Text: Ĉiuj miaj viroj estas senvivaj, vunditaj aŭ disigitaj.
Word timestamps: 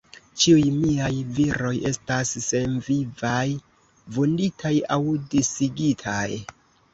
Ĉiuj 0.43 0.61
miaj 0.75 1.09
viroj 1.39 1.73
estas 1.89 2.31
senvivaj, 2.45 3.43
vunditaj 4.17 4.73
aŭ 4.97 4.99
disigitaj. 5.37 6.25